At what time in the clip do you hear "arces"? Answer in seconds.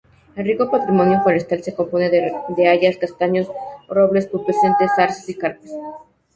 4.97-5.29